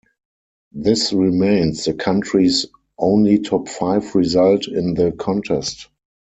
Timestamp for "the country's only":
1.85-3.37